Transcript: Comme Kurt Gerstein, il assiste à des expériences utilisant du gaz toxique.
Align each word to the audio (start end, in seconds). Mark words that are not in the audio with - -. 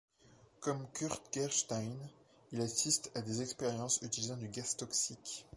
Comme 0.61 0.87
Kurt 0.95 1.31
Gerstein, 1.31 1.93
il 2.51 2.61
assiste 2.61 3.11
à 3.13 3.21
des 3.21 3.43
expériences 3.43 3.99
utilisant 4.01 4.35
du 4.35 4.47
gaz 4.47 4.75
toxique. 4.75 5.45